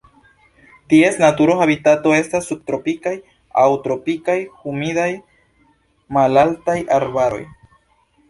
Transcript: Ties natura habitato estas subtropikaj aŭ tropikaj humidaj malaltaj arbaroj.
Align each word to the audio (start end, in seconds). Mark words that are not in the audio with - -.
Ties 0.91 1.17
natura 1.23 1.57
habitato 1.65 2.13
estas 2.19 2.47
subtropikaj 2.51 3.13
aŭ 3.63 3.67
tropikaj 3.83 4.37
humidaj 4.63 5.07
malaltaj 6.19 6.79
arbaroj. 6.99 7.43